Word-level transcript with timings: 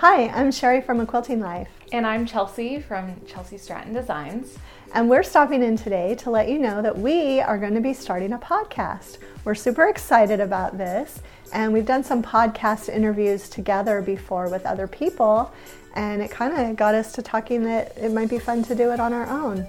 Hi, 0.00 0.28
I'm 0.28 0.50
Sherri 0.50 0.80
from 0.80 0.98
A 1.00 1.04
Quilting 1.04 1.40
Life. 1.40 1.68
And 1.92 2.06
I'm 2.06 2.24
Chelsi 2.24 2.82
from 2.82 3.16
Chelsi 3.26 3.60
Stratton 3.60 3.92
Designs. 3.92 4.56
And 4.94 5.10
we're 5.10 5.22
stopping 5.22 5.62
in 5.62 5.76
today 5.76 6.14
to 6.20 6.30
let 6.30 6.48
you 6.48 6.58
know 6.58 6.80
that 6.80 6.96
we 6.96 7.38
are 7.42 7.58
going 7.58 7.74
to 7.74 7.82
be 7.82 7.92
starting 7.92 8.32
a 8.32 8.38
podcast. 8.38 9.18
We're 9.44 9.54
super 9.54 9.88
excited 9.88 10.40
about 10.40 10.78
this, 10.78 11.20
and 11.52 11.70
we've 11.70 11.84
done 11.84 12.02
some 12.02 12.22
podcast 12.22 12.88
interviews 12.88 13.50
together 13.50 14.00
before 14.00 14.48
with 14.48 14.64
other 14.64 14.86
people, 14.86 15.52
and 15.96 16.22
it 16.22 16.30
kind 16.30 16.56
of 16.56 16.76
got 16.76 16.94
us 16.94 17.12
to 17.12 17.20
talking 17.20 17.62
that 17.64 17.94
it 17.98 18.10
might 18.10 18.30
be 18.30 18.38
fun 18.38 18.62
to 18.62 18.74
do 18.74 18.92
it 18.92 19.00
on 19.00 19.12
our 19.12 19.28
own. 19.28 19.66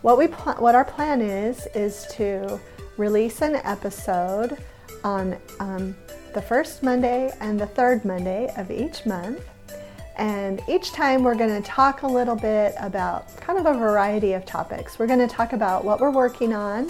What 0.00 0.18
we 0.18 0.26
pl- 0.26 0.54
what 0.54 0.74
our 0.74 0.84
plan 0.84 1.20
is 1.20 1.68
is 1.72 2.08
to 2.14 2.58
release 2.96 3.42
an 3.42 3.54
episode 3.54 4.58
on 5.04 5.38
um, 5.60 5.96
the 6.34 6.42
first 6.42 6.82
Monday 6.82 7.32
and 7.38 7.60
the 7.60 7.66
third 7.68 8.04
Monday 8.04 8.52
of 8.56 8.68
each 8.68 9.06
month. 9.06 9.40
And 10.22 10.62
each 10.68 10.92
time 10.92 11.24
we're 11.24 11.34
going 11.34 11.60
to 11.60 11.68
talk 11.68 12.02
a 12.02 12.06
little 12.06 12.36
bit 12.36 12.76
about 12.78 13.36
kind 13.38 13.58
of 13.58 13.66
a 13.66 13.76
variety 13.76 14.34
of 14.34 14.46
topics. 14.46 14.96
We're 14.96 15.08
going 15.08 15.18
to 15.18 15.26
talk 15.26 15.52
about 15.52 15.84
what 15.84 15.98
we're 15.98 16.12
working 16.12 16.52
on, 16.52 16.88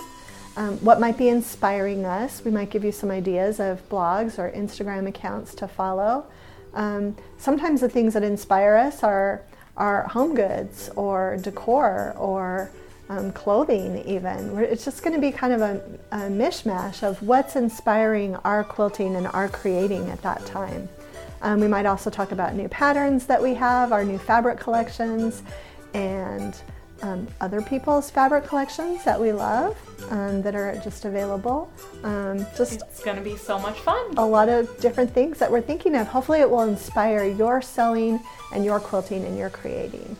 um, 0.59 0.77
what 0.85 1.01
might 1.01 1.17
be 1.17 1.31
inspiring 1.31 2.05
us. 2.05 2.45
We 2.45 2.51
might 2.51 2.69
give 2.69 2.85
you 2.85 2.93
some 2.93 3.11
ideas 3.11 3.59
of 3.59 3.89
blogs 3.89 4.39
or 4.39 4.51
Instagram 4.51 5.09
accounts 5.09 5.55
to 5.55 5.67
follow. 5.67 6.27
Um, 6.75 7.17
sometimes 7.39 7.81
the 7.81 7.89
things 7.89 8.13
that 8.13 8.23
inspire 8.23 8.77
us 8.77 9.03
are, 9.03 9.41
are 9.79 10.03
home 10.09 10.35
goods 10.35 10.91
or 10.95 11.39
decor 11.41 12.15
or 12.19 12.71
um, 13.09 13.33
clothing, 13.33 14.05
even. 14.07 14.59
It's 14.59 14.85
just 14.85 15.03
going 15.03 15.15
to 15.15 15.21
be 15.23 15.33
kind 15.33 15.55
of 15.55 15.63
a, 15.63 15.83
a 16.11 16.19
mishmash 16.29 17.03
of 17.03 17.23
what's 17.23 17.57
inspiring 17.57 18.37
our 18.45 18.63
quilting 18.63 19.17
and 19.17 19.27
our 19.29 19.49
creating 19.49 20.11
at 20.11 20.21
that 20.21 20.45
time. 20.45 20.91
Um, 21.43 21.61
we 21.61 21.69
might 21.69 21.87
also 21.87 22.09
talk 22.09 22.33
about 22.33 22.55
new 22.55 22.69
patterns 22.69 23.27
that 23.27 23.43
we 23.43 23.53
have, 23.55 23.93
our 23.93 24.05
new 24.05 24.19
fabric 24.19 24.59
collections, 24.59 25.43
and 25.93 26.57
um, 27.03 27.27
other 27.41 27.61
people's 27.61 28.11
fabric 28.11 28.45
collections 28.45 29.05
that 29.05 29.21
we 29.21 29.33
love 29.33 29.77
um, 30.11 30.41
that 30.43 30.55
are 30.55 30.75
just 30.85 31.05
available. 31.05 31.71
Um, 32.05 32.47
just 32.57 32.81
it's 32.83 33.03
going 33.03 33.17
to 33.17 33.23
be 33.23 33.37
so 33.37 33.59
much 33.59 33.79
fun. 33.81 34.15
A 34.17 34.25
lot 34.25 34.49
of 34.49 34.79
different 34.81 35.13
things 35.13 35.39
that 35.41 35.51
we're 35.51 35.61
thinking 35.61 35.97
of. 35.97 36.07
Hopefully, 36.07 36.41
it 36.41 36.49
will 36.49 36.63
inspire 36.63 37.25
your 37.25 37.61
sewing 37.61 38.21
and 38.55 38.65
your 38.65 38.79
quilting 38.79 39.25
and 39.25 39.37
your 39.37 39.51
creating. 39.51 40.17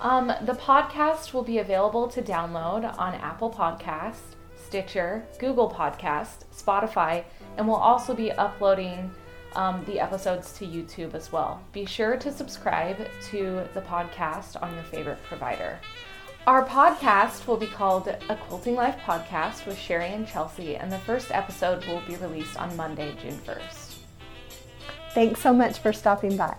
Um, 0.00 0.28
the 0.42 0.52
podcast 0.52 1.32
will 1.32 1.42
be 1.42 1.58
available 1.58 2.08
to 2.08 2.22
download 2.22 2.96
on 2.98 3.14
Apple 3.14 3.50
Podcast, 3.50 4.20
Stitcher, 4.56 5.24
Google 5.38 5.70
Podcast, 5.70 6.44
Spotify, 6.54 7.24
and 7.56 7.66
we'll 7.66 7.76
also 7.76 8.14
be 8.14 8.30
uploading 8.32 9.10
um, 9.56 9.84
the 9.86 10.00
episodes 10.00 10.52
to 10.58 10.66
YouTube 10.66 11.14
as 11.14 11.32
well. 11.32 11.62
Be 11.72 11.84
sure 11.84 12.16
to 12.16 12.32
subscribe 12.32 12.98
to 13.30 13.66
the 13.74 13.80
podcast 13.82 14.60
on 14.62 14.74
your 14.74 14.84
favorite 14.84 15.22
provider. 15.24 15.78
Our 16.46 16.66
podcast 16.66 17.46
will 17.46 17.56
be 17.56 17.66
called 17.66 18.08
A 18.08 18.36
Quilting 18.36 18.74
Life 18.74 18.98
Podcast 18.98 19.66
with 19.66 19.78
Sherri 19.78 20.08
and 20.08 20.26
Chelsi, 20.26 20.80
and 20.80 20.92
the 20.92 20.98
first 20.98 21.30
episode 21.30 21.84
will 21.86 22.02
be 22.06 22.16
released 22.16 22.58
on 22.58 22.76
Monday, 22.76 23.14
June 23.22 23.40
1st. 23.46 23.94
Thanks 25.14 25.40
so 25.40 25.54
much 25.54 25.78
for 25.78 25.92
stopping 25.92 26.36
by. 26.36 26.54